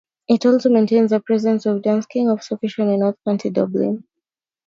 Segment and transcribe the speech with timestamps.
[0.27, 4.03] It also maintains a presence at Dunsink Observatory in north County Dublin.